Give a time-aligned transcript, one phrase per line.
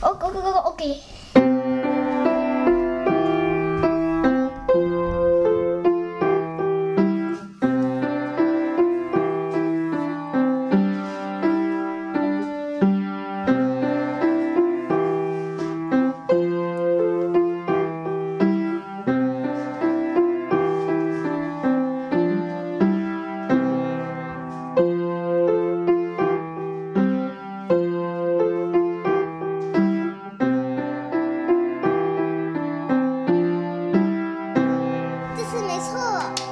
[0.00, 1.00] 哦哥哥哥哥 ok
[35.56, 36.45] 是没错。